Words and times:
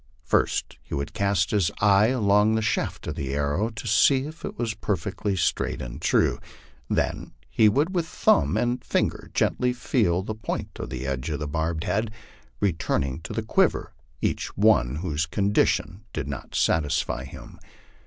First 0.23 0.79
he 0.81 0.95
would 0.95 1.13
cast 1.13 1.51
his 1.51 1.69
eye 1.79 2.07
along 2.07 2.55
the 2.55 2.63
shaft 2.63 3.05
of 3.05 3.13
the 3.13 3.35
arrow, 3.35 3.69
to 3.69 3.85
see 3.85 4.23
if 4.25 4.43
it 4.43 4.57
was 4.57 4.73
perfectly 4.73 5.35
straight 5.35 5.79
and 5.79 6.01
true. 6.01 6.39
Then 6.89 7.33
he 7.51 7.69
would 7.69 7.93
with 7.93 8.07
thumb 8.07 8.57
and 8.57 8.83
finger 8.83 9.29
gently 9.35 9.73
feel 9.73 10.23
the 10.23 10.33
point 10.33 10.69
and 10.79 10.91
edge 10.91 11.29
of 11.29 11.37
the 11.39 11.47
barbed 11.47 11.83
head, 11.83 12.09
returning 12.59 13.19
to 13.21 13.31
the 13.31 13.43
quiver 13.43 13.93
each 14.23 14.57
one 14.57 14.95
whose 14.95 15.27
condition 15.27 16.01
did 16.13 16.27
not 16.27 16.55
satisfy 16.55 17.23
him. 17.25 17.59